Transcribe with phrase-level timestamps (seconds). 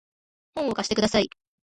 [0.55, 1.29] 本を貸してください